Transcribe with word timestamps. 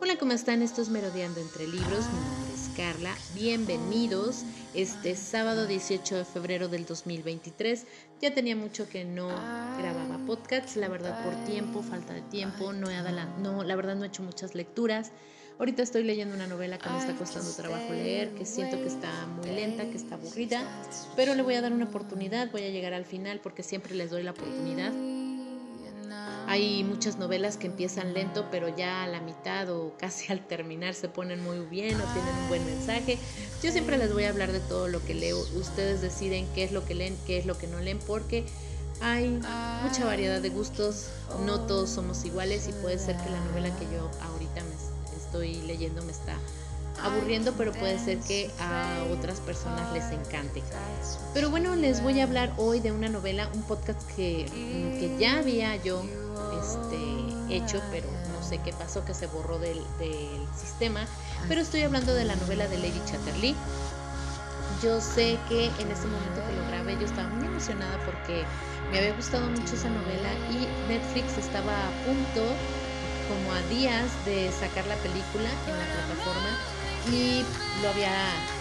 Hola, 0.00 0.16
¿cómo 0.18 0.32
están? 0.32 0.60
Esto 0.60 0.82
es 0.82 0.88
Merodeando 0.88 1.40
entre 1.40 1.66
Libros. 1.66 2.04
Mi 2.12 2.20
nombre 2.20 2.54
es 2.54 2.68
Carla. 2.76 3.14
Bienvenidos 3.34 4.42
este 4.74 5.14
sábado 5.14 5.66
18 5.66 6.16
de 6.16 6.24
febrero 6.24 6.68
del 6.68 6.84
2023. 6.84 7.86
Ya 8.20 8.34
tenía 8.34 8.56
mucho 8.56 8.88
que 8.88 9.04
no 9.04 9.28
grababa 9.28 10.18
podcasts, 10.26 10.76
la 10.76 10.88
verdad 10.88 11.24
por 11.24 11.44
tiempo, 11.44 11.82
falta 11.82 12.12
de 12.12 12.22
tiempo, 12.22 12.72
no, 12.72 12.90
he 12.90 12.96
no 13.40 13.62
la 13.62 13.76
verdad 13.76 13.94
no 13.94 14.04
he 14.04 14.08
hecho 14.08 14.22
muchas 14.22 14.54
lecturas. 14.54 15.12
Ahorita 15.58 15.82
estoy 15.82 16.02
leyendo 16.02 16.34
una 16.34 16.48
novela 16.48 16.78
que 16.78 16.90
me 16.90 16.98
está 16.98 17.14
costando 17.14 17.52
trabajo 17.52 17.92
leer, 17.92 18.34
que 18.34 18.44
siento 18.44 18.76
que 18.76 18.88
está 18.88 19.26
muy 19.26 19.46
lenta, 19.50 19.84
que 19.84 19.96
está 19.96 20.16
aburrida, 20.16 20.62
pero 21.14 21.36
le 21.36 21.42
voy 21.42 21.54
a 21.54 21.60
dar 21.60 21.72
una 21.72 21.84
oportunidad, 21.84 22.50
voy 22.50 22.64
a 22.64 22.70
llegar 22.70 22.92
al 22.92 23.04
final 23.04 23.40
porque 23.40 23.62
siempre 23.62 23.94
les 23.94 24.10
doy 24.10 24.24
la 24.24 24.32
oportunidad. 24.32 24.92
Hay 26.46 26.84
muchas 26.84 27.16
novelas 27.16 27.56
que 27.56 27.66
empiezan 27.66 28.14
lento, 28.14 28.46
pero 28.50 28.74
ya 28.74 29.04
a 29.04 29.06
la 29.06 29.20
mitad 29.20 29.70
o 29.70 29.94
casi 29.98 30.26
al 30.32 30.46
terminar 30.46 30.94
se 30.94 31.08
ponen 31.08 31.42
muy 31.42 31.60
bien 31.60 32.00
o 32.00 32.04
tienen 32.12 32.34
un 32.42 32.48
buen 32.48 32.64
mensaje. 32.66 33.18
Yo 33.62 33.72
siempre 33.72 33.98
les 33.98 34.12
voy 34.12 34.24
a 34.24 34.30
hablar 34.30 34.52
de 34.52 34.60
todo 34.60 34.88
lo 34.88 35.04
que 35.04 35.14
leo. 35.14 35.38
Ustedes 35.56 36.00
deciden 36.00 36.46
qué 36.54 36.64
es 36.64 36.72
lo 36.72 36.84
que 36.84 36.94
leen, 36.94 37.16
qué 37.26 37.38
es 37.38 37.46
lo 37.46 37.56
que 37.56 37.66
no 37.66 37.80
leen, 37.80 37.98
porque 38.06 38.44
hay 39.00 39.40
mucha 39.82 40.04
variedad 40.04 40.40
de 40.40 40.50
gustos. 40.50 41.08
No 41.44 41.60
todos 41.60 41.90
somos 41.90 42.24
iguales 42.24 42.68
y 42.68 42.72
puede 42.72 42.98
ser 42.98 43.16
que 43.16 43.30
la 43.30 43.40
novela 43.46 43.74
que 43.78 43.84
yo 43.86 44.10
ahorita 44.22 44.62
me 44.64 45.16
estoy 45.16 45.62
leyendo 45.62 46.02
me 46.02 46.12
está 46.12 46.38
aburriendo, 47.02 47.52
pero 47.52 47.72
puede 47.72 47.98
ser 47.98 48.18
que 48.20 48.50
a 48.60 49.04
otras 49.12 49.40
personas 49.40 49.92
les 49.92 50.10
encante. 50.10 50.62
Pero 51.32 51.50
bueno, 51.50 51.74
les 51.76 52.02
voy 52.02 52.20
a 52.20 52.24
hablar 52.24 52.52
hoy 52.56 52.80
de 52.80 52.92
una 52.92 53.08
novela, 53.08 53.48
un 53.54 53.62
podcast 53.62 54.00
que, 54.16 54.46
que 55.00 55.16
ya 55.18 55.38
había 55.38 55.76
yo 55.76 56.02
este, 56.60 57.56
hecho, 57.56 57.80
pero 57.90 58.06
no 58.32 58.46
sé 58.46 58.58
qué 58.58 58.72
pasó, 58.72 59.04
que 59.04 59.14
se 59.14 59.26
borró 59.26 59.58
del, 59.58 59.80
sistema. 60.56 61.06
Pero 61.48 61.60
estoy 61.60 61.82
hablando 61.82 62.14
de 62.14 62.24
la 62.24 62.36
novela 62.36 62.66
de 62.68 62.78
Lady 62.78 63.00
Chatterley. 63.06 63.54
Yo 64.82 65.00
sé 65.00 65.38
que 65.48 65.66
en 65.66 65.90
ese 65.90 66.06
momento 66.06 66.42
que 66.46 66.56
lo 66.56 66.66
grabé 66.68 66.94
yo 66.98 67.06
estaba 67.06 67.28
muy 67.28 67.46
emocionada 67.46 67.98
porque 68.04 68.44
me 68.90 68.98
había 68.98 69.14
gustado 69.14 69.46
mucho 69.48 69.74
esa 69.74 69.88
novela 69.88 70.30
y 70.50 70.66
Netflix 70.88 71.38
estaba 71.38 71.72
a 71.72 71.90
punto, 72.04 72.42
como 73.28 73.52
a 73.52 73.62
días 73.68 74.04
de 74.26 74.50
sacar 74.52 74.86
la 74.86 74.96
película 74.96 75.48
en 75.66 75.78
la 75.78 75.86
plataforma 75.86 76.83
y 77.10 77.44
lo 77.82 77.88
había 77.90 78.12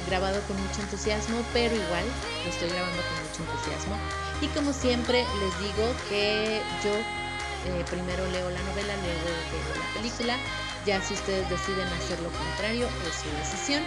grabado 0.07 0.41
con 0.47 0.61
mucho 0.61 0.81
entusiasmo, 0.81 1.43
pero 1.53 1.75
igual 1.75 2.05
lo 2.43 2.49
estoy 2.49 2.69
grabando 2.69 3.01
con 3.01 3.27
mucho 3.27 3.51
entusiasmo. 3.51 3.95
Y 4.41 4.47
como 4.47 4.73
siempre 4.73 5.25
les 5.39 5.59
digo 5.59 5.85
que 6.09 6.61
yo 6.83 6.91
eh, 6.91 7.85
primero 7.89 8.25
leo 8.31 8.49
la 8.49 8.59
novela, 8.61 8.93
luego 8.97 9.23
veo 9.51 9.75
la 9.79 9.93
película. 9.93 10.37
Ya 10.85 11.01
si 11.01 11.13
ustedes 11.13 11.49
deciden 11.49 11.87
hacer 11.87 12.19
lo 12.19 12.29
contrario, 12.31 12.87
es 13.07 13.15
su 13.15 13.29
decisión. 13.37 13.83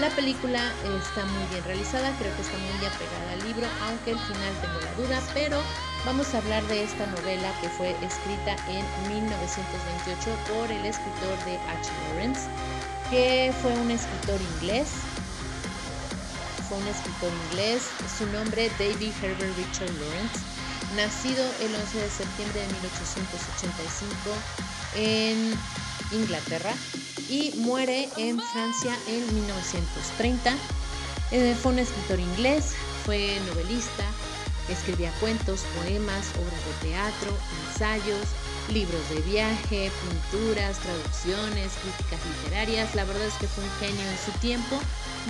La 0.00 0.08
película 0.10 0.72
está 1.00 1.24
muy 1.24 1.44
bien 1.50 1.64
realizada, 1.64 2.12
creo 2.18 2.34
que 2.36 2.42
está 2.42 2.56
muy 2.56 2.86
apegada 2.86 3.32
al 3.32 3.44
libro, 3.44 3.66
aunque 3.84 4.12
al 4.12 4.18
final 4.18 4.52
tengo 4.60 4.80
la 4.80 4.94
duda, 4.94 5.20
pero 5.34 5.60
vamos 6.04 6.32
a 6.34 6.38
hablar 6.38 6.62
de 6.68 6.84
esta 6.84 7.06
novela 7.06 7.52
que 7.60 7.68
fue 7.68 7.90
escrita 8.04 8.56
en 8.68 8.84
1928 9.08 10.30
por 10.52 10.70
el 10.70 10.84
escritor 10.86 11.36
de 11.44 11.56
H. 11.56 11.90
Lawrence, 12.08 12.48
que 13.10 13.52
fue 13.62 13.72
un 13.72 13.90
escritor 13.90 14.40
inglés. 14.56 14.88
Fue 16.68 16.78
un 16.78 16.86
escritor 16.86 17.32
inglés, 17.50 17.82
su 18.18 18.26
nombre 18.26 18.70
David 18.78 19.12
Herbert 19.22 19.56
Richard 19.56 19.90
Lawrence 19.98 20.40
nacido 20.96 21.44
el 21.60 21.74
11 21.74 21.98
de 21.98 22.10
septiembre 22.10 22.60
de 22.60 22.66
1885 22.66 24.14
en 24.96 25.54
Inglaterra 26.12 26.72
y 27.28 27.52
muere 27.56 28.08
en 28.16 28.40
Francia 28.40 28.96
en 29.06 29.34
1930. 29.34 30.56
Eh, 31.30 31.54
fue 31.60 31.72
un 31.72 31.78
escritor 31.78 32.20
inglés, 32.20 32.74
fue 33.04 33.38
novelista, 33.48 34.04
escribía 34.68 35.12
cuentos, 35.20 35.62
poemas, 35.76 36.26
obras 36.36 36.64
de 36.64 36.88
teatro, 36.88 37.36
ensayos, 37.66 38.28
libros 38.70 39.08
de 39.10 39.20
viaje, 39.22 39.90
pinturas, 40.02 40.78
traducciones, 40.78 41.72
críticas 41.82 42.20
literarias. 42.26 42.94
La 42.94 43.04
verdad 43.04 43.26
es 43.26 43.34
que 43.34 43.46
fue 43.46 43.64
un 43.64 43.70
genio 43.80 44.04
en 44.08 44.18
su 44.18 44.32
tiempo, 44.40 44.78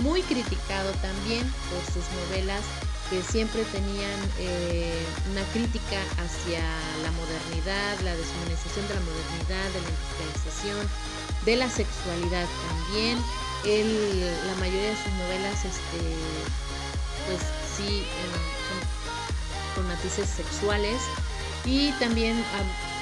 muy 0.01 0.21
criticado 0.23 0.91
también 1.01 1.43
por 1.69 1.81
sus 1.93 2.05
novelas 2.27 2.63
que 3.09 3.23
siempre 3.23 3.63
tenían 3.65 4.19
eh, 4.37 4.93
una 5.31 5.41
crítica 5.51 5.97
hacia 6.21 6.61
la 7.01 7.11
modernidad, 7.11 7.99
la 8.01 8.15
deshumanización 8.15 8.87
de 8.87 8.93
la 8.93 9.01
modernidad, 9.01 9.65
de 9.73 9.81
la 9.81 9.89
industrialización, 9.89 10.89
de 11.45 11.55
la 11.55 11.69
sexualidad 11.69 12.45
también. 12.69 13.17
la 14.45 14.55
mayoría 14.59 14.89
de 14.89 14.95
sus 14.95 15.13
novelas, 15.13 15.65
este, 15.65 16.01
pues 17.25 17.41
sí, 17.75 18.05
con 19.75 19.87
matices 19.87 20.29
sexuales 20.29 21.01
y 21.65 21.91
también 21.93 22.43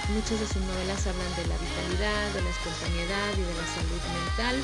muchas 0.09 0.39
de 0.39 0.47
sus 0.47 0.61
novelas 0.61 1.05
hablan 1.07 1.35
de 1.35 1.45
la 1.47 1.57
vitalidad, 1.57 2.31
de 2.33 2.41
la 2.41 2.49
espontaneidad 2.49 3.31
y 3.37 3.41
de 3.41 3.53
la 3.53 3.67
salud 3.67 4.01
mental 4.13 4.55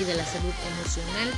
y 0.00 0.04
de 0.04 0.14
la 0.14 0.24
salud 0.24 0.54
emocional. 0.74 1.30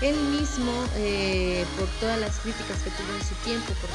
Él 0.00 0.16
mismo, 0.34 0.72
eh, 0.96 1.64
por 1.78 1.88
todas 2.00 2.18
las 2.18 2.40
críticas 2.40 2.82
que 2.82 2.90
tuvo 2.90 3.14
en 3.14 3.24
su 3.24 3.34
tiempo, 3.36 3.72
por, 3.80 3.90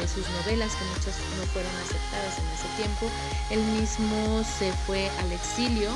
de 0.00 0.08
sus 0.08 0.28
novelas, 0.30 0.76
que 0.76 0.84
muchas 0.84 1.18
no 1.36 1.44
fueron 1.50 1.72
aceptadas 1.82 2.38
en 2.38 2.46
ese 2.54 2.68
tiempo, 2.76 3.10
él 3.50 3.60
mismo 3.80 4.44
se 4.44 4.72
fue 4.86 5.08
al 5.18 5.32
exilio, 5.32 5.90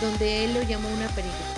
donde 0.00 0.44
él 0.44 0.54
lo 0.54 0.62
llamó 0.62 0.88
una 0.88 1.08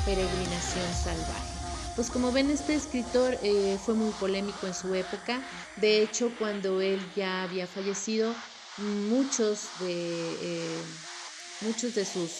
peregrinación 0.05 0.93
salvaje. 0.95 1.59
Pues 1.95 2.11
como 2.11 2.33
ven, 2.33 2.51
este 2.51 2.75
escritor 2.75 3.39
eh, 3.43 3.79
fue 3.85 3.95
muy 3.95 4.13
polémico 4.13 4.67
en 4.67 4.75
su 4.75 4.95
época. 4.95 5.45
De 5.77 6.03
hecho, 6.03 6.37
cuando 6.37 6.81
él 6.81 7.13
ya 7.13 7.43
había 7.43 7.67
fallecido, 7.67 8.35
muchos 8.79 9.69
de, 9.81 10.37
eh, 10.41 10.83
muchos 11.63 11.95
de 11.95 12.05
sus 12.05 12.31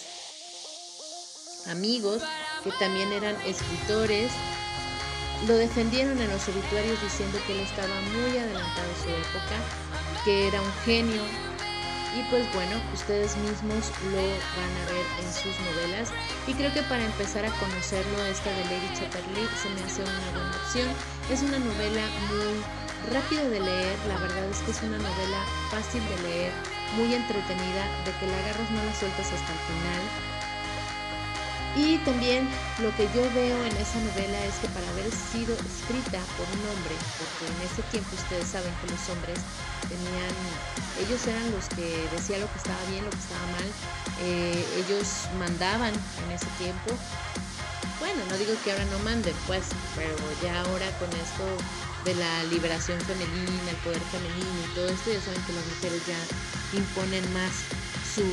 amigos, 1.67 2.21
que 2.63 2.71
también 2.73 3.11
eran 3.11 3.35
escritores, 3.45 4.31
lo 5.47 5.55
defendieron 5.55 6.19
en 6.19 6.29
los 6.29 6.47
obituarios 6.47 7.01
diciendo 7.01 7.39
que 7.47 7.53
él 7.53 7.59
estaba 7.59 8.01
muy 8.01 8.37
adelantado 8.37 8.91
a 8.91 9.03
su 9.03 9.09
época, 9.09 9.55
que 10.25 10.47
era 10.47 10.61
un 10.61 10.73
genio. 10.85 11.21
Y 12.17 12.23
pues 12.31 12.51
bueno, 12.53 12.81
ustedes 12.93 13.37
mismos 13.37 13.91
lo 14.11 14.17
van 14.17 14.73
a 14.81 14.91
ver 14.91 15.05
en 15.21 15.31
sus 15.31 15.53
novelas. 15.61 16.09
Y 16.47 16.53
creo 16.55 16.73
que 16.73 16.81
para 16.83 17.05
empezar 17.05 17.45
a 17.45 17.51
conocerlo, 17.59 18.25
esta 18.25 18.49
de 18.49 18.63
Lady 18.65 18.89
Chatterley 18.95 19.47
se 19.61 19.69
me 19.69 19.83
hace 19.83 20.01
una 20.01 20.31
buena 20.31 20.57
opción. 20.65 20.89
Es 21.29 21.41
una 21.43 21.59
novela 21.59 22.01
muy 22.31 22.78
rápida 23.13 23.43
de 23.43 23.59
leer, 23.59 23.97
la 24.07 24.17
verdad 24.17 24.45
es 24.49 24.59
que 24.59 24.71
es 24.71 24.81
una 24.83 24.97
novela 24.97 25.41
fácil 25.71 26.01
de 26.09 26.29
leer, 26.29 26.53
muy 26.95 27.13
entretenida, 27.13 27.83
de 28.05 28.11
que 28.19 28.27
la 28.27 28.37
agarras 28.39 28.71
no 28.71 28.83
la 28.83 28.95
sueltas 28.95 29.27
hasta 29.27 29.53
el 29.53 29.59
final 29.69 30.39
y 31.75 31.97
también 31.99 32.47
lo 32.81 32.93
que 32.95 33.07
yo 33.15 33.21
veo 33.33 33.57
en 33.63 33.77
esa 33.77 33.99
novela 33.99 34.43
es 34.45 34.55
que 34.55 34.67
para 34.69 34.87
haber 34.89 35.05
sido 35.11 35.53
escrita 35.53 36.19
por 36.35 36.47
un 36.49 36.63
hombre, 36.67 36.95
porque 37.15 37.45
en 37.45 37.59
ese 37.61 37.81
tiempo 37.91 38.09
ustedes 38.15 38.47
saben 38.47 38.73
que 38.81 38.91
los 38.91 39.03
hombres 39.09 39.39
tenían, 39.87 40.33
ellos 40.99 41.21
eran 41.27 41.51
los 41.51 41.69
que 41.69 42.09
decían 42.11 42.41
lo 42.41 42.51
que 42.51 42.57
estaba 42.57 42.83
bien, 42.89 43.05
lo 43.05 43.11
que 43.11 43.23
estaba 43.23 43.45
mal, 43.53 43.69
eh, 44.21 44.65
ellos 44.81 45.29
mandaban 45.37 45.93
en 45.93 46.31
ese 46.33 46.47
tiempo. 46.57 46.89
Bueno, 47.99 48.19
no 48.29 48.37
digo 48.37 48.53
que 48.63 48.71
ahora 48.71 48.85
no 48.85 48.99
manden, 48.99 49.35
pues, 49.45 49.63
pero 49.95 50.15
ya 50.41 50.59
ahora 50.61 50.87
con 50.97 51.09
esto 51.15 51.45
de 52.05 52.15
la 52.15 52.43
liberación 52.45 52.99
femenina, 53.01 53.69
el 53.69 53.77
poder 53.77 54.01
femenino 54.11 54.59
y 54.71 54.75
todo 54.75 54.87
esto, 54.87 55.11
ya 55.11 55.21
saben 55.21 55.41
que 55.43 55.53
las 55.53 55.65
mujeres 55.65 56.01
ya 56.07 56.77
imponen 56.77 57.33
más 57.33 57.51
su 58.15 58.23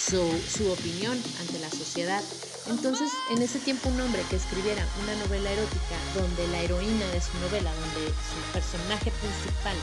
su, 0.00 0.72
opinión 0.72 1.22
ante 1.40 1.58
la 1.58 1.70
sociedad. 1.70 2.22
Entonces, 2.68 3.10
en 3.30 3.42
ese 3.42 3.58
tiempo 3.58 3.88
un 3.88 4.00
hombre 4.00 4.22
que 4.28 4.36
escribiera 4.36 4.86
una 5.02 5.14
novela 5.24 5.50
erótica 5.50 5.96
donde 6.14 6.46
la 6.48 6.60
heroína 6.60 7.06
de 7.06 7.20
su 7.20 7.36
novela, 7.38 7.72
donde 7.72 8.08
su 8.08 8.52
personaje 8.52 9.10
principal 9.10 9.76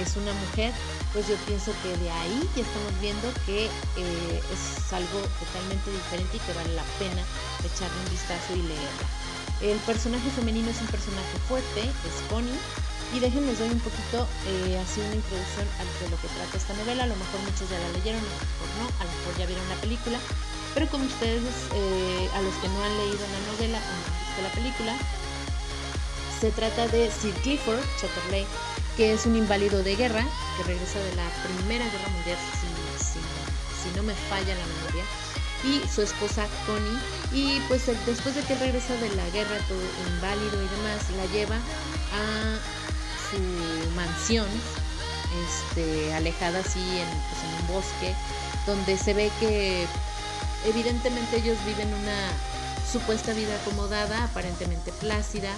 es 0.00 0.16
una 0.16 0.32
mujer, 0.32 0.72
pues 1.12 1.28
yo 1.28 1.36
pienso 1.46 1.72
que 1.82 1.96
de 1.96 2.10
ahí 2.10 2.48
ya 2.56 2.62
estamos 2.62 3.00
viendo 3.00 3.32
que 3.46 3.66
eh, 3.66 4.42
es 4.52 4.92
algo 4.92 5.20
totalmente 5.38 5.90
diferente 5.90 6.36
y 6.36 6.40
que 6.40 6.52
vale 6.54 6.74
la 6.74 6.84
pena 6.98 7.22
echarle 7.62 7.98
un 8.04 8.10
vistazo 8.10 8.54
y 8.54 8.62
leerla. 8.62 9.08
El 9.64 9.78
personaje 9.88 10.28
femenino 10.36 10.68
es 10.68 10.78
un 10.82 10.88
personaje 10.88 11.38
fuerte, 11.48 11.80
es 11.80 12.16
Connie, 12.28 12.52
y 13.16 13.18
déjenles 13.18 13.58
doy 13.58 13.70
un 13.72 13.80
poquito 13.80 14.28
eh, 14.44 14.76
así 14.76 15.00
una 15.00 15.16
introducción 15.16 15.64
a 15.80 15.84
lo 16.12 16.20
que 16.20 16.28
trata 16.28 16.52
esta 16.52 16.76
novela. 16.76 17.04
A 17.04 17.06
lo 17.06 17.16
mejor 17.16 17.40
muchos 17.48 17.64
ya 17.72 17.80
la 17.80 17.88
leyeron, 17.96 18.20
a 18.20 18.28
lo 18.28 18.44
mejor 18.44 18.68
no, 18.76 18.84
a 19.00 19.04
lo 19.08 19.12
mejor 19.16 19.32
ya 19.40 19.46
vieron 19.48 19.64
la 19.72 19.80
película. 19.80 20.18
Pero 20.76 20.84
como 20.92 21.08
ustedes, 21.08 21.40
eh, 21.72 22.28
a 22.36 22.42
los 22.44 22.52
que 22.60 22.68
no 22.68 22.76
han 22.84 22.92
leído 22.92 23.24
la 23.24 23.40
novela 23.56 23.78
o 23.80 23.92
no 23.96 24.04
han 24.04 24.20
visto 24.20 24.40
la 24.44 24.52
película, 24.52 24.92
se 26.44 26.50
trata 26.52 26.84
de 26.88 27.08
Sir 27.08 27.32
Clifford 27.40 27.80
Chatterley, 27.96 28.44
que 28.98 29.16
es 29.16 29.24
un 29.24 29.34
inválido 29.34 29.82
de 29.82 29.96
guerra 29.96 30.28
que 30.58 30.62
regresa 30.68 31.00
de 31.00 31.16
la 31.16 31.24
Primera 31.40 31.88
Guerra 31.88 32.08
Mundial, 32.12 32.36
si, 32.52 33.16
si 33.80 33.88
no 33.96 34.02
me 34.02 34.12
falla 34.28 34.52
la 34.52 34.66
memoria. 34.76 35.23
Y 35.64 35.86
su 35.88 36.02
esposa 36.02 36.46
Connie. 36.66 36.98
Y 37.32 37.60
pues 37.68 37.86
después 38.06 38.34
de 38.34 38.42
que 38.42 38.54
regresa 38.56 38.94
de 38.94 39.14
la 39.16 39.28
guerra, 39.30 39.56
todo 39.68 39.80
inválido 40.14 40.62
y 40.62 40.68
demás, 40.76 41.10
la 41.16 41.26
lleva 41.32 41.56
a 41.56 42.58
su 43.30 43.90
mansión, 43.96 44.46
este, 45.46 46.14
alejada 46.14 46.60
así 46.60 46.78
en, 46.78 47.08
pues, 47.08 47.42
en 47.42 47.60
un 47.60 47.74
bosque, 47.74 48.14
donde 48.66 48.96
se 48.96 49.14
ve 49.14 49.30
que 49.40 49.86
evidentemente 50.66 51.38
ellos 51.38 51.58
viven 51.66 51.92
una 51.92 52.30
supuesta 52.90 53.32
vida 53.32 53.56
acomodada, 53.56 54.24
aparentemente 54.24 54.92
plácida, 54.92 55.50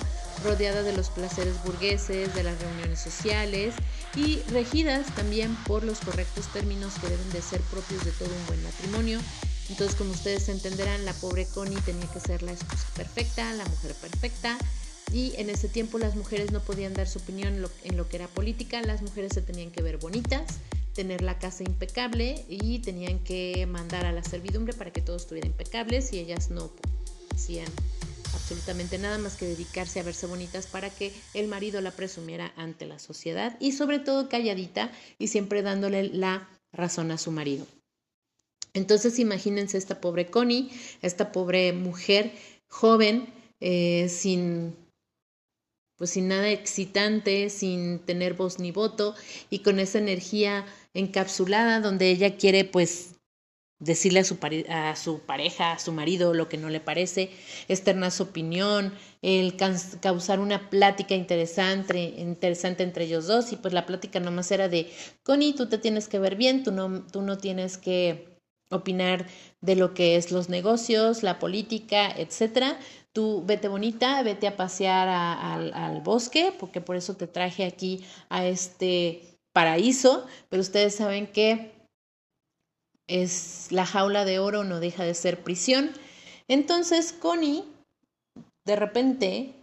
rodeada 0.43 0.83
de 0.83 0.93
los 0.93 1.11
placeres 1.11 1.63
burgueses, 1.65 2.35
de 2.35 2.43
las 2.43 2.59
reuniones 2.61 3.01
sociales 3.01 3.75
y 4.15 4.41
regidas 4.53 5.07
también 5.15 5.55
por 5.67 5.85
los 5.85 6.01
correctos 6.01 6.47
términos 6.53 6.95
que 7.01 7.09
deben 7.09 7.31
de 7.33 7.43
ser 7.43 7.61
propios 7.63 8.05
de 8.05 8.13
todo 8.13 8.29
un 8.29 8.47
buen 8.47 8.63
matrimonio. 8.63 9.21
Entonces, 9.69 9.97
como 9.97 10.13
ustedes 10.13 10.49
entenderán, 10.49 11.05
la 11.05 11.13
pobre 11.15 11.47
Connie 11.47 11.81
tenía 11.81 12.07
que 12.07 12.21
ser 12.21 12.43
la 12.43 12.53
esposa 12.53 12.87
perfecta, 12.95 13.53
la 13.53 13.65
mujer 13.65 13.95
perfecta, 13.95 14.59
y 15.13 15.35
en 15.37 15.51
ese 15.51 15.69
tiempo 15.69 15.99
las 15.99 16.17
mujeres 16.17 16.53
no 16.53 16.61
podían 16.61 16.95
dar 16.95 17.09
su 17.09 17.19
opinión 17.19 17.55
en 17.55 17.63
lo, 17.63 17.71
en 17.85 17.97
lo, 17.97 18.09
que 18.09 18.17
era 18.17 18.29
política, 18.29 18.83
las 18.83 19.03
mujeres 19.03 19.33
se 19.35 19.43
tenían 19.43 19.71
que 19.71 19.83
ver 19.83 19.99
bonitas, 19.99 20.59
tener 20.95 21.23
la 21.23 21.39
casa 21.39 21.63
impecable 21.63 22.45
y 22.49 22.81
tenían 22.81 23.19
que 23.21 23.67
mandar 23.67 24.07
a 24.07 24.13
la 24.13 24.25
servidumbre 24.25 24.73
para 24.73 24.93
que 24.93 25.03
todo 25.03 25.17
estuviera 25.17 25.47
impecable 25.47 26.03
si 26.03 26.19
ellas 26.19 26.51
no 26.51 26.73
hacían 27.35 27.69
absolutamente 28.35 28.99
nada 28.99 29.19
más 29.19 29.37
que 29.37 29.47
dedicarse 29.47 30.01
a 30.01 30.03
verse 30.03 30.27
bonitas 30.27 30.67
para 30.67 30.91
que 30.91 31.13
el 31.35 31.49
marido 31.49 31.81
la 31.81 31.91
presumiera 31.91 32.53
ante 32.57 32.87
la 32.87 32.99
sociedad 32.99 33.57
y 33.61 33.73
sobre 33.73 33.99
todo 33.99 34.29
calladita 34.29 34.91
y 35.19 35.29
siempre 35.29 35.63
dándole 35.63 36.05
la 36.05 36.49
razón 36.73 37.11
a 37.11 37.19
su 37.19 37.31
marido. 37.31 37.67
Entonces 38.77 39.19
imagínense 39.19 39.79
esta 39.79 40.03
pobre 40.03 40.27
Connie, 40.27 40.71
esta 41.01 41.33
pobre 41.33 41.73
mujer 41.73 42.33
joven, 42.69 43.33
eh, 43.59 44.09
sin 44.11 44.77
pues 45.97 46.11
sin 46.11 46.29
nada 46.29 46.51
excitante, 46.51 47.49
sin 47.49 48.01
tener 48.01 48.35
voz 48.35 48.59
ni 48.59 48.71
voto 48.73 49.15
y 49.49 49.61
con 49.61 49.81
esa 49.81 49.99
energía 49.99 50.67
encapsulada 50.93 51.81
donde 51.81 52.11
ella 52.11 52.37
quiere 52.37 52.67
pues 52.67 53.15
decirle 53.79 54.21
a 54.21 54.25
su, 54.25 54.39
a 54.69 54.95
su 54.95 55.21
pareja, 55.21 55.73
a 55.73 55.79
su 55.79 55.93
marido 55.93 56.35
lo 56.35 56.51
que 56.51 56.59
no 56.59 56.69
le 56.69 56.81
parece, 56.81 57.31
externar 57.69 58.11
su 58.11 58.25
opinión, 58.25 58.93
el 59.23 59.57
causar 59.57 60.39
una 60.39 60.69
plática 60.69 61.15
interesante, 61.15 62.15
interesante 62.19 62.83
entre 62.83 63.07
ellos 63.07 63.27
dos 63.27 63.53
y 63.53 63.57
pues 63.57 63.73
la 63.73 63.87
plática 63.87 64.21
nomás 64.21 64.51
era 64.51 64.69
de, 64.69 64.93
Connie, 65.23 65.55
tú 65.55 65.67
te 65.67 65.79
tienes 65.79 66.09
que 66.09 66.19
ver 66.19 66.37
bien, 66.37 66.63
tú 66.63 66.73
no, 66.73 67.07
tú 67.07 67.23
no 67.23 67.39
tienes 67.39 67.79
que 67.79 68.36
opinar 68.71 69.27
de 69.61 69.77
lo 69.77 69.95
que 69.95 70.17
es 70.17 70.33
los 70.33 70.49
negocios, 70.49 71.23
la 71.23 71.39
política, 71.39 72.11
etcétera. 72.11 72.79
Tú 73.13 73.43
vete 73.47 73.69
bonita, 73.69 74.23
vete 74.23 74.47
a 74.47 74.57
pasear 74.57 75.09
al, 75.09 76.01
bosque, 76.03 76.53
porque 76.59 76.81
por 76.81 76.97
eso 76.97 77.17
te 77.17 77.27
traje 77.27 77.65
aquí 77.65 78.05
a 78.29 78.47
este 78.47 79.23
paraíso, 79.53 80.27
pero 80.51 80.61
ustedes 80.61 80.97
saben 80.97 81.27
que 81.27 81.73
es 83.09 83.69
la 83.71 83.87
jaula 83.87 84.25
de 84.25 84.39
oro 84.39 84.65
no 84.65 84.81
deja 84.81 85.05
de 85.05 85.15
ser 85.15 85.43
prisión. 85.43 85.93
Entonces 86.49 87.13
Connie, 87.13 87.65
de 88.67 88.77
repente, 88.77 89.55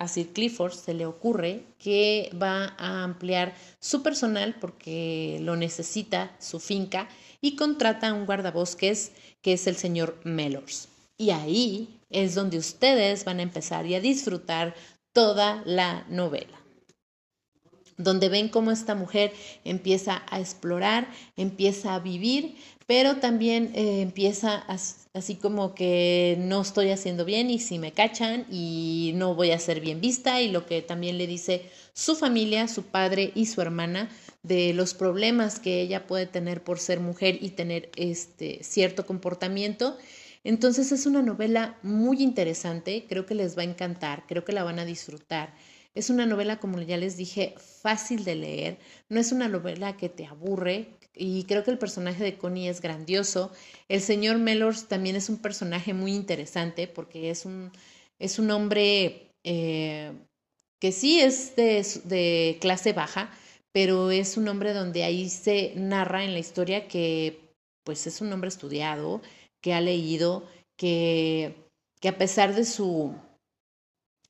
a 0.00 0.08
Sir 0.08 0.32
Clifford 0.32 0.72
se 0.72 0.94
le 0.94 1.04
ocurre 1.06 1.62
que 1.78 2.30
va 2.42 2.74
a 2.78 3.04
ampliar 3.04 3.54
su 3.78 4.02
personal 4.02 4.56
porque 4.58 5.38
lo 5.42 5.56
necesita 5.56 6.34
su 6.40 6.58
finca 6.58 7.06
y 7.42 7.54
contrata 7.54 8.08
a 8.08 8.14
un 8.14 8.24
guardabosques 8.24 9.12
que 9.42 9.52
es 9.52 9.66
el 9.66 9.76
señor 9.76 10.18
Mellors. 10.24 10.88
Y 11.18 11.30
ahí 11.30 12.00
es 12.08 12.34
donde 12.34 12.56
ustedes 12.56 13.26
van 13.26 13.40
a 13.40 13.42
empezar 13.42 13.86
y 13.86 13.94
a 13.94 14.00
disfrutar 14.00 14.74
toda 15.12 15.62
la 15.66 16.06
novela 16.08 16.59
donde 18.02 18.28
ven 18.28 18.48
cómo 18.48 18.70
esta 18.70 18.94
mujer 18.94 19.32
empieza 19.64 20.22
a 20.30 20.40
explorar, 20.40 21.08
empieza 21.36 21.94
a 21.94 22.00
vivir, 22.00 22.56
pero 22.86 23.18
también 23.18 23.70
eh, 23.74 24.00
empieza 24.00 24.64
así 25.14 25.36
como 25.36 25.76
que 25.76 26.36
no 26.40 26.60
estoy 26.60 26.90
haciendo 26.90 27.24
bien 27.24 27.48
y 27.48 27.60
si 27.60 27.78
me 27.78 27.92
cachan 27.92 28.46
y 28.50 29.12
no 29.14 29.36
voy 29.36 29.52
a 29.52 29.58
ser 29.60 29.80
bien 29.80 30.00
vista 30.00 30.40
y 30.40 30.50
lo 30.50 30.66
que 30.66 30.82
también 30.82 31.16
le 31.16 31.28
dice 31.28 31.62
su 31.92 32.16
familia, 32.16 32.66
su 32.66 32.82
padre 32.84 33.30
y 33.36 33.46
su 33.46 33.60
hermana 33.60 34.08
de 34.42 34.72
los 34.72 34.94
problemas 34.94 35.60
que 35.60 35.80
ella 35.80 36.06
puede 36.06 36.26
tener 36.26 36.64
por 36.64 36.78
ser 36.78 36.98
mujer 36.98 37.38
y 37.40 37.50
tener 37.50 37.90
este 37.94 38.64
cierto 38.64 39.06
comportamiento. 39.06 39.96
Entonces 40.42 40.90
es 40.90 41.06
una 41.06 41.22
novela 41.22 41.78
muy 41.82 42.22
interesante, 42.22 43.04
creo 43.08 43.26
que 43.26 43.34
les 43.34 43.56
va 43.56 43.62
a 43.62 43.66
encantar, 43.66 44.24
creo 44.26 44.44
que 44.44 44.52
la 44.52 44.64
van 44.64 44.78
a 44.78 44.84
disfrutar. 44.84 45.54
Es 45.94 46.10
una 46.10 46.26
novela, 46.26 46.60
como 46.60 46.80
ya 46.80 46.96
les 46.96 47.16
dije, 47.16 47.54
fácil 47.58 48.24
de 48.24 48.36
leer, 48.36 48.78
no 49.08 49.18
es 49.20 49.32
una 49.32 49.48
novela 49.48 49.96
que 49.96 50.08
te 50.08 50.26
aburre, 50.26 50.96
y 51.14 51.44
creo 51.44 51.64
que 51.64 51.70
el 51.70 51.78
personaje 51.78 52.22
de 52.24 52.38
Connie 52.38 52.68
es 52.68 52.80
grandioso. 52.80 53.50
El 53.88 54.00
señor 54.00 54.38
Mellors 54.38 54.88
también 54.88 55.16
es 55.16 55.28
un 55.28 55.38
personaje 55.38 55.92
muy 55.94 56.14
interesante 56.14 56.86
porque 56.88 57.30
es 57.30 57.44
un, 57.44 57.72
es 58.18 58.38
un 58.38 58.50
hombre 58.50 59.30
eh, 59.44 60.12
que 60.80 60.92
sí 60.92 61.20
es 61.20 61.56
de, 61.56 61.84
de, 62.04 62.58
clase 62.60 62.92
baja, 62.92 63.30
pero 63.72 64.10
es 64.10 64.36
un 64.36 64.48
hombre 64.48 64.72
donde 64.72 65.04
ahí 65.04 65.28
se 65.28 65.72
narra 65.76 66.24
en 66.24 66.32
la 66.32 66.38
historia 66.38 66.88
que 66.88 67.40
pues 67.84 68.06
es 68.06 68.20
un 68.20 68.32
hombre 68.32 68.48
estudiado, 68.48 69.20
que 69.60 69.74
ha 69.74 69.80
leído, 69.80 70.46
que, 70.76 71.54
que 72.00 72.08
a 72.08 72.18
pesar 72.18 72.54
de 72.54 72.64
su 72.64 73.14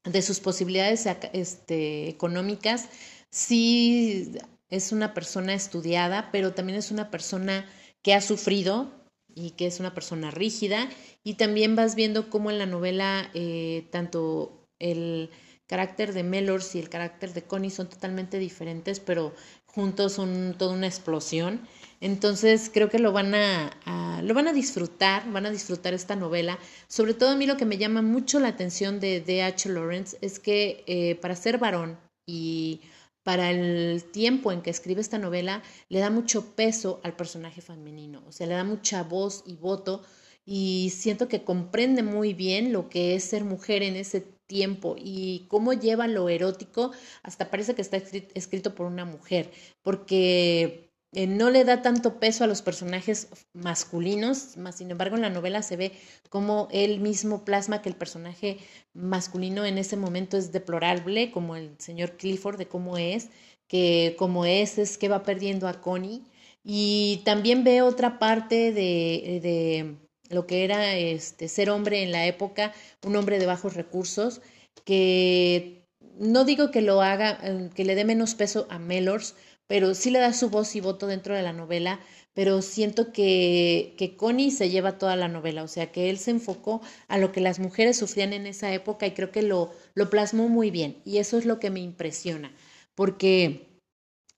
de 0.04 0.22
sus 0.22 0.40
posibilidades 0.40 1.06
este, 1.32 2.08
económicas, 2.08 2.88
sí 3.30 4.32
es 4.70 4.92
una 4.92 5.14
persona 5.14 5.54
estudiada, 5.54 6.30
pero 6.32 6.54
también 6.54 6.78
es 6.78 6.90
una 6.90 7.10
persona 7.10 7.68
que 8.02 8.14
ha 8.14 8.20
sufrido 8.20 8.90
y 9.34 9.50
que 9.52 9.66
es 9.66 9.80
una 9.80 9.94
persona 9.94 10.30
rígida. 10.30 10.88
Y 11.22 11.34
también 11.34 11.76
vas 11.76 11.94
viendo 11.94 12.30
cómo 12.30 12.50
en 12.50 12.58
la 12.58 12.66
novela 12.66 13.30
eh, 13.34 13.88
tanto 13.90 14.68
el 14.78 15.30
carácter 15.66 16.12
de 16.12 16.24
Mellors 16.24 16.74
y 16.74 16.80
el 16.80 16.88
carácter 16.88 17.32
de 17.32 17.42
Connie 17.42 17.70
son 17.70 17.88
totalmente 17.88 18.38
diferentes, 18.38 18.98
pero 18.98 19.34
juntos 19.66 20.14
son 20.14 20.56
toda 20.58 20.74
una 20.74 20.86
explosión. 20.86 21.60
Entonces 22.00 22.70
creo 22.72 22.88
que 22.88 22.98
lo 22.98 23.12
van 23.12 23.34
a, 23.34 24.20
lo 24.22 24.34
van 24.34 24.48
a 24.48 24.52
disfrutar, 24.52 25.30
van 25.30 25.46
a 25.46 25.50
disfrutar 25.50 25.94
esta 25.94 26.16
novela. 26.16 26.58
Sobre 26.88 27.14
todo 27.14 27.30
a 27.30 27.36
mí 27.36 27.46
lo 27.46 27.56
que 27.56 27.66
me 27.66 27.78
llama 27.78 28.02
mucho 28.02 28.40
la 28.40 28.48
atención 28.48 29.00
de 29.00 29.20
D.H. 29.20 29.68
Lawrence 29.68 30.16
es 30.20 30.38
que 30.38 30.82
eh, 30.86 31.16
para 31.16 31.36
ser 31.36 31.58
varón 31.58 31.98
y 32.26 32.80
para 33.22 33.50
el 33.50 34.04
tiempo 34.12 34.50
en 34.50 34.62
que 34.62 34.70
escribe 34.70 35.00
esta 35.00 35.18
novela, 35.18 35.62
le 35.88 36.00
da 36.00 36.10
mucho 36.10 36.54
peso 36.54 37.00
al 37.04 37.14
personaje 37.14 37.60
femenino, 37.60 38.22
o 38.26 38.32
sea, 38.32 38.46
le 38.46 38.54
da 38.54 38.64
mucha 38.64 39.02
voz 39.02 39.44
y 39.46 39.56
voto 39.56 40.02
y 40.46 40.90
siento 40.90 41.28
que 41.28 41.44
comprende 41.44 42.02
muy 42.02 42.32
bien 42.34 42.72
lo 42.72 42.88
que 42.88 43.14
es 43.14 43.24
ser 43.24 43.44
mujer 43.44 43.82
en 43.82 43.96
ese 43.96 44.22
tiempo 44.46 44.96
y 44.98 45.46
cómo 45.48 45.74
lleva 45.74 46.08
lo 46.08 46.28
erótico, 46.28 46.92
hasta 47.22 47.50
parece 47.50 47.74
que 47.74 47.82
está 47.82 47.98
escrito 48.34 48.74
por 48.74 48.86
una 48.86 49.04
mujer, 49.04 49.52
porque 49.82 50.89
eh, 51.12 51.26
no 51.26 51.50
le 51.50 51.64
da 51.64 51.82
tanto 51.82 52.20
peso 52.20 52.44
a 52.44 52.46
los 52.46 52.62
personajes 52.62 53.28
masculinos, 53.52 54.56
más 54.56 54.76
sin 54.76 54.90
embargo 54.90 55.16
en 55.16 55.22
la 55.22 55.30
novela 55.30 55.62
se 55.62 55.76
ve 55.76 55.92
como 56.28 56.68
él 56.70 57.00
mismo 57.00 57.44
plasma 57.44 57.82
que 57.82 57.88
el 57.88 57.96
personaje 57.96 58.58
masculino 58.94 59.64
en 59.64 59.78
ese 59.78 59.96
momento 59.96 60.36
es 60.36 60.52
deplorable, 60.52 61.32
como 61.32 61.56
el 61.56 61.74
señor 61.78 62.16
Clifford 62.16 62.58
de 62.58 62.68
cómo 62.68 62.96
es, 62.96 63.30
que 63.66 64.14
como 64.18 64.44
es 64.44 64.78
es 64.78 64.98
que 64.98 65.08
va 65.08 65.24
perdiendo 65.24 65.68
a 65.68 65.80
Connie. 65.80 66.22
Y 66.62 67.22
también 67.24 67.64
ve 67.64 67.82
otra 67.82 68.18
parte 68.18 68.72
de, 68.72 69.40
de 69.42 69.96
lo 70.28 70.46
que 70.46 70.64
era 70.64 70.96
este, 70.96 71.48
ser 71.48 71.70
hombre 71.70 72.02
en 72.02 72.12
la 72.12 72.26
época, 72.26 72.72
un 73.04 73.16
hombre 73.16 73.38
de 73.38 73.46
bajos 73.46 73.74
recursos, 73.74 74.42
que 74.84 75.86
no 76.18 76.44
digo 76.44 76.70
que 76.70 76.82
lo 76.82 77.02
haga, 77.02 77.38
eh, 77.42 77.70
que 77.74 77.84
le 77.84 77.94
dé 77.94 78.04
menos 78.04 78.34
peso 78.34 78.66
a 78.70 78.78
Mellors, 78.78 79.34
pero 79.70 79.94
sí 79.94 80.10
le 80.10 80.18
da 80.18 80.32
su 80.32 80.50
voz 80.50 80.74
y 80.74 80.80
voto 80.80 81.06
dentro 81.06 81.32
de 81.32 81.42
la 81.42 81.52
novela, 81.52 82.00
pero 82.34 82.60
siento 82.60 83.12
que, 83.12 83.94
que 83.96 84.16
Connie 84.16 84.50
se 84.50 84.68
lleva 84.68 84.98
toda 84.98 85.14
la 85.14 85.28
novela, 85.28 85.62
o 85.62 85.68
sea, 85.68 85.92
que 85.92 86.10
él 86.10 86.18
se 86.18 86.32
enfocó 86.32 86.80
a 87.06 87.18
lo 87.18 87.30
que 87.30 87.40
las 87.40 87.60
mujeres 87.60 87.96
sufrían 87.96 88.32
en 88.32 88.48
esa 88.48 88.74
época 88.74 89.06
y 89.06 89.12
creo 89.12 89.30
que 89.30 89.42
lo, 89.42 89.70
lo 89.94 90.10
plasmó 90.10 90.48
muy 90.48 90.72
bien 90.72 90.96
y 91.04 91.18
eso 91.18 91.38
es 91.38 91.44
lo 91.44 91.60
que 91.60 91.70
me 91.70 91.78
impresiona, 91.78 92.52
porque 92.96 93.68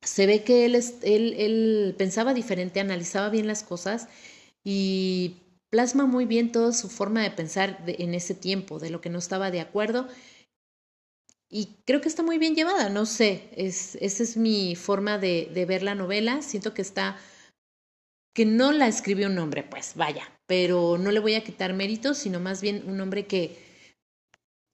se 0.02 0.26
ve 0.26 0.42
que 0.44 0.66
él, 0.66 0.74
él, 0.74 1.34
él 1.38 1.94
pensaba 1.96 2.34
diferente, 2.34 2.80
analizaba 2.80 3.30
bien 3.30 3.46
las 3.46 3.62
cosas 3.62 4.08
y 4.62 5.36
plasma 5.70 6.04
muy 6.04 6.26
bien 6.26 6.52
toda 6.52 6.74
su 6.74 6.90
forma 6.90 7.22
de 7.22 7.30
pensar 7.30 7.82
en 7.86 8.12
ese 8.12 8.34
tiempo, 8.34 8.78
de 8.78 8.90
lo 8.90 9.00
que 9.00 9.08
no 9.08 9.18
estaba 9.18 9.50
de 9.50 9.62
acuerdo 9.62 10.08
y 11.54 11.76
creo 11.84 12.00
que 12.00 12.08
está 12.08 12.22
muy 12.22 12.38
bien 12.38 12.54
llevada, 12.54 12.88
no 12.88 13.04
sé, 13.04 13.50
es, 13.54 13.96
esa 13.96 14.22
es 14.22 14.38
mi 14.38 14.74
forma 14.74 15.18
de, 15.18 15.50
de 15.52 15.66
ver 15.66 15.82
la 15.82 15.94
novela, 15.94 16.40
siento 16.40 16.72
que 16.72 16.80
está 16.80 17.18
que 18.34 18.46
no 18.46 18.72
la 18.72 18.88
escribió 18.88 19.28
un 19.28 19.38
hombre, 19.38 19.62
pues 19.62 19.92
vaya, 19.94 20.26
pero 20.46 20.96
no 20.96 21.12
le 21.12 21.20
voy 21.20 21.34
a 21.34 21.44
quitar 21.44 21.74
méritos, 21.74 22.16
sino 22.16 22.40
más 22.40 22.62
bien 22.62 22.82
un 22.86 22.98
hombre 23.02 23.26
que 23.26 23.58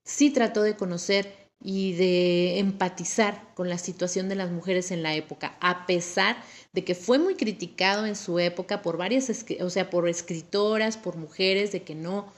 sí 0.04 0.30
trató 0.30 0.62
de 0.62 0.76
conocer 0.76 1.50
y 1.60 1.94
de 1.94 2.60
empatizar 2.60 3.52
con 3.56 3.68
la 3.68 3.78
situación 3.78 4.28
de 4.28 4.36
las 4.36 4.52
mujeres 4.52 4.92
en 4.92 5.02
la 5.02 5.16
época, 5.16 5.58
a 5.60 5.86
pesar 5.86 6.40
de 6.72 6.84
que 6.84 6.94
fue 6.94 7.18
muy 7.18 7.34
criticado 7.34 8.06
en 8.06 8.14
su 8.14 8.38
época 8.38 8.82
por 8.82 8.96
varias, 8.96 9.44
o 9.60 9.70
sea, 9.70 9.90
por 9.90 10.08
escritoras, 10.08 10.96
por 10.96 11.16
mujeres, 11.16 11.72
de 11.72 11.82
que 11.82 11.96
no, 11.96 12.32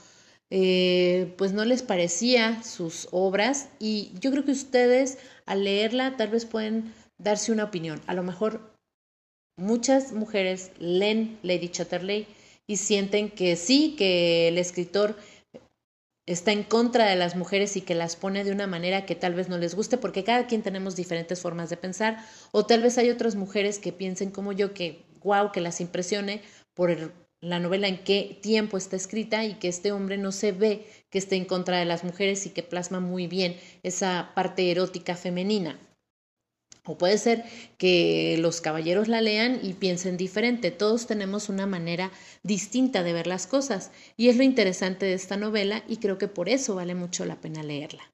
eh, 0.50 1.32
pues 1.38 1.52
no 1.52 1.64
les 1.64 1.82
parecía 1.82 2.62
sus 2.62 3.08
obras 3.12 3.68
y 3.78 4.12
yo 4.20 4.30
creo 4.32 4.44
que 4.44 4.50
ustedes 4.50 5.18
al 5.46 5.64
leerla 5.64 6.16
tal 6.16 6.28
vez 6.28 6.44
pueden 6.44 6.92
darse 7.18 7.52
una 7.52 7.64
opinión. 7.64 8.00
A 8.06 8.14
lo 8.14 8.22
mejor 8.22 8.74
muchas 9.56 10.12
mujeres 10.12 10.72
leen 10.78 11.38
Lady 11.42 11.68
Chatterley 11.68 12.26
y 12.66 12.76
sienten 12.76 13.30
que 13.30 13.56
sí, 13.56 13.94
que 13.96 14.48
el 14.48 14.58
escritor 14.58 15.16
está 16.26 16.52
en 16.52 16.62
contra 16.62 17.06
de 17.06 17.16
las 17.16 17.34
mujeres 17.36 17.76
y 17.76 17.80
que 17.80 17.94
las 17.94 18.16
pone 18.16 18.44
de 18.44 18.52
una 18.52 18.66
manera 18.66 19.06
que 19.06 19.16
tal 19.16 19.34
vez 19.34 19.48
no 19.48 19.58
les 19.58 19.74
guste, 19.74 19.98
porque 19.98 20.24
cada 20.24 20.46
quien 20.46 20.62
tenemos 20.62 20.94
diferentes 20.94 21.40
formas 21.40 21.70
de 21.70 21.76
pensar, 21.76 22.24
o 22.52 22.66
tal 22.66 22.82
vez 22.82 22.98
hay 22.98 23.10
otras 23.10 23.34
mujeres 23.34 23.78
que 23.78 23.92
piensen 23.92 24.30
como 24.30 24.52
yo 24.52 24.72
que, 24.72 25.04
wow, 25.22 25.50
que 25.50 25.60
las 25.60 25.80
impresione 25.80 26.42
por 26.74 27.12
la 27.40 27.58
novela 27.58 27.88
en 27.88 28.04
qué 28.04 28.38
tiempo 28.42 28.76
está 28.76 28.96
escrita 28.96 29.44
y 29.44 29.54
que 29.54 29.68
este 29.68 29.92
hombre 29.92 30.18
no 30.18 30.32
se 30.32 30.52
ve 30.52 30.86
que 31.10 31.18
esté 31.18 31.36
en 31.36 31.46
contra 31.46 31.78
de 31.78 31.86
las 31.86 32.04
mujeres 32.04 32.46
y 32.46 32.50
que 32.50 32.62
plasma 32.62 33.00
muy 33.00 33.26
bien 33.26 33.56
esa 33.82 34.32
parte 34.34 34.70
erótica 34.70 35.16
femenina. 35.16 35.78
O 36.84 36.98
puede 36.98 37.18
ser 37.18 37.44
que 37.78 38.36
los 38.38 38.60
caballeros 38.60 39.08
la 39.08 39.20
lean 39.20 39.60
y 39.62 39.74
piensen 39.74 40.16
diferente. 40.16 40.70
Todos 40.70 41.06
tenemos 41.06 41.48
una 41.48 41.66
manera 41.66 42.10
distinta 42.42 43.02
de 43.02 43.12
ver 43.12 43.26
las 43.26 43.46
cosas 43.46 43.90
y 44.16 44.28
es 44.28 44.36
lo 44.36 44.42
interesante 44.42 45.06
de 45.06 45.14
esta 45.14 45.36
novela 45.36 45.84
y 45.88 45.98
creo 45.98 46.18
que 46.18 46.28
por 46.28 46.48
eso 46.48 46.74
vale 46.74 46.94
mucho 46.94 47.24
la 47.24 47.40
pena 47.40 47.62
leerla. 47.62 48.10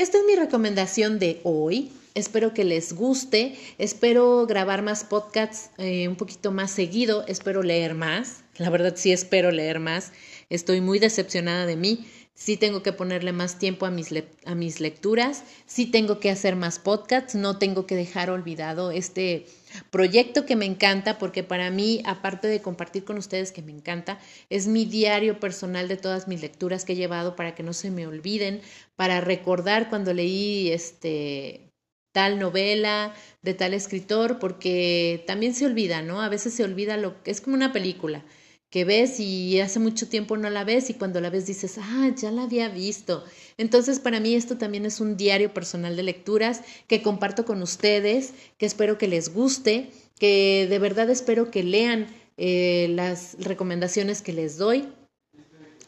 Esta 0.00 0.16
es 0.16 0.24
mi 0.24 0.34
recomendación 0.34 1.18
de 1.18 1.42
hoy. 1.44 1.92
Espero 2.14 2.54
que 2.54 2.64
les 2.64 2.94
guste. 2.94 3.54
Espero 3.76 4.46
grabar 4.46 4.80
más 4.80 5.04
podcasts 5.04 5.68
eh, 5.76 6.08
un 6.08 6.16
poquito 6.16 6.52
más 6.52 6.70
seguido. 6.70 7.22
Espero 7.26 7.62
leer 7.62 7.92
más. 7.92 8.42
La 8.56 8.70
verdad 8.70 8.94
sí 8.96 9.12
espero 9.12 9.50
leer 9.50 9.78
más. 9.78 10.12
Estoy 10.48 10.80
muy 10.80 11.00
decepcionada 11.00 11.66
de 11.66 11.76
mí 11.76 12.06
sí 12.40 12.56
tengo 12.56 12.82
que 12.82 12.94
ponerle 12.94 13.32
más 13.32 13.58
tiempo 13.58 13.84
a 13.84 13.90
mis, 13.90 14.08
a 14.46 14.54
mis 14.54 14.80
lecturas, 14.80 15.44
sí 15.66 15.84
tengo 15.84 16.20
que 16.20 16.30
hacer 16.30 16.56
más 16.56 16.78
podcasts, 16.78 17.34
no 17.34 17.58
tengo 17.58 17.84
que 17.84 17.96
dejar 17.96 18.30
olvidado 18.30 18.92
este 18.92 19.44
proyecto 19.90 20.46
que 20.46 20.56
me 20.56 20.66
encanta, 20.66 21.18
porque 21.18 21.42
para 21.42 21.70
mí, 21.70 22.02
aparte 22.04 22.48
de 22.48 22.62
compartir 22.62 23.04
con 23.04 23.18
ustedes 23.18 23.52
que 23.52 23.62
me 23.62 23.72
encanta, 23.72 24.18
es 24.48 24.66
mi 24.66 24.84
diario 24.84 25.40
personal 25.40 25.88
de 25.88 25.96
todas 25.96 26.28
mis 26.28 26.40
lecturas 26.40 26.84
que 26.84 26.92
he 26.92 26.96
llevado 26.96 27.36
para 27.36 27.54
que 27.54 27.62
no 27.62 27.72
se 27.72 27.90
me 27.90 28.06
olviden, 28.06 28.60
para 28.96 29.20
recordar 29.20 29.88
cuando 29.88 30.12
leí 30.14 30.70
este 30.70 31.70
tal 32.12 32.38
novela 32.38 33.14
de 33.42 33.54
tal 33.54 33.74
escritor, 33.74 34.38
porque 34.38 35.22
también 35.26 35.54
se 35.54 35.66
olvida, 35.66 36.02
¿no? 36.02 36.20
A 36.22 36.28
veces 36.28 36.54
se 36.54 36.64
olvida 36.64 36.96
lo 36.96 37.22
que 37.22 37.30
es 37.30 37.40
como 37.40 37.54
una 37.56 37.72
película 37.72 38.24
que 38.70 38.84
ves 38.84 39.18
y 39.18 39.60
hace 39.60 39.80
mucho 39.80 40.08
tiempo 40.08 40.36
no 40.36 40.48
la 40.48 40.64
ves 40.64 40.90
y 40.90 40.94
cuando 40.94 41.20
la 41.20 41.28
ves 41.28 41.46
dices, 41.46 41.76
ah, 41.78 42.10
ya 42.16 42.30
la 42.30 42.44
había 42.44 42.68
visto. 42.68 43.24
Entonces 43.58 43.98
para 43.98 44.20
mí 44.20 44.34
esto 44.34 44.56
también 44.56 44.86
es 44.86 45.00
un 45.00 45.16
diario 45.16 45.52
personal 45.52 45.96
de 45.96 46.04
lecturas 46.04 46.62
que 46.86 47.02
comparto 47.02 47.44
con 47.44 47.62
ustedes, 47.62 48.32
que 48.58 48.66
espero 48.66 48.96
que 48.96 49.08
les 49.08 49.34
guste, 49.34 49.90
que 50.18 50.66
de 50.70 50.78
verdad 50.78 51.10
espero 51.10 51.50
que 51.50 51.64
lean 51.64 52.06
eh, 52.36 52.86
las 52.90 53.36
recomendaciones 53.40 54.22
que 54.22 54.32
les 54.32 54.56
doy, 54.56 54.88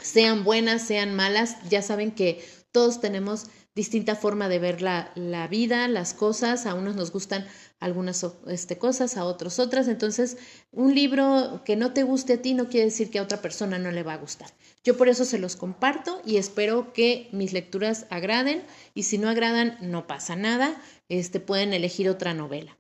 sean 0.00 0.42
buenas, 0.42 0.86
sean 0.86 1.14
malas, 1.14 1.56
ya 1.70 1.82
saben 1.82 2.10
que 2.10 2.44
todos 2.72 3.00
tenemos 3.00 3.46
distinta 3.74 4.16
forma 4.16 4.48
de 4.48 4.58
ver 4.58 4.82
la, 4.82 5.12
la 5.14 5.48
vida, 5.48 5.88
las 5.88 6.12
cosas, 6.12 6.66
a 6.66 6.74
unos 6.74 6.94
nos 6.94 7.10
gustan 7.10 7.46
algunas 7.80 8.24
este, 8.46 8.76
cosas, 8.76 9.16
a 9.16 9.24
otros 9.24 9.58
otras. 9.58 9.88
Entonces, 9.88 10.36
un 10.70 10.94
libro 10.94 11.62
que 11.64 11.76
no 11.76 11.92
te 11.92 12.02
guste 12.02 12.34
a 12.34 12.42
ti 12.42 12.54
no 12.54 12.68
quiere 12.68 12.86
decir 12.86 13.10
que 13.10 13.18
a 13.18 13.22
otra 13.22 13.40
persona 13.40 13.78
no 13.78 13.90
le 13.90 14.02
va 14.02 14.14
a 14.14 14.18
gustar. 14.18 14.50
Yo 14.84 14.96
por 14.96 15.08
eso 15.08 15.24
se 15.24 15.38
los 15.38 15.56
comparto 15.56 16.20
y 16.24 16.36
espero 16.36 16.92
que 16.92 17.28
mis 17.32 17.52
lecturas 17.52 18.06
agraden 18.10 18.62
y 18.94 19.04
si 19.04 19.18
no 19.18 19.28
agradan, 19.28 19.78
no 19.80 20.06
pasa 20.06 20.36
nada, 20.36 20.80
este, 21.08 21.40
pueden 21.40 21.72
elegir 21.72 22.08
otra 22.08 22.34
novela. 22.34 22.78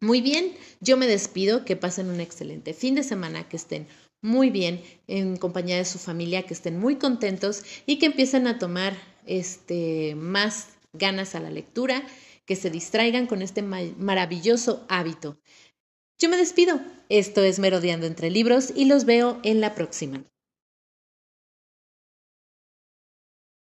Muy 0.00 0.20
bien, 0.20 0.52
yo 0.80 0.96
me 0.96 1.08
despido, 1.08 1.64
que 1.64 1.74
pasen 1.74 2.08
un 2.08 2.20
excelente 2.20 2.72
fin 2.72 2.94
de 2.94 3.02
semana, 3.02 3.48
que 3.48 3.56
estén 3.56 3.88
muy 4.20 4.50
bien 4.50 4.82
en 5.06 5.36
compañía 5.36 5.76
de 5.76 5.84
su 5.84 5.98
familia, 5.98 6.44
que 6.44 6.54
estén 6.54 6.78
muy 6.78 6.96
contentos 6.96 7.62
y 7.86 7.98
que 7.98 8.06
empiecen 8.06 8.46
a 8.46 8.58
tomar 8.58 8.96
este, 9.28 10.14
más 10.16 10.70
ganas 10.92 11.34
a 11.34 11.40
la 11.40 11.50
lectura 11.50 12.02
que 12.44 12.56
se 12.56 12.70
distraigan 12.70 13.26
con 13.26 13.42
este 13.42 13.62
maravilloso 13.62 14.84
hábito. 14.88 15.38
Yo 16.18 16.28
me 16.28 16.36
despido. 16.36 16.80
Esto 17.08 17.42
es 17.42 17.58
Merodeando 17.58 18.06
entre 18.06 18.30
Libros 18.30 18.72
y 18.74 18.86
los 18.86 19.04
veo 19.04 19.38
en 19.44 19.60
la 19.60 19.74
próxima. 19.74 20.24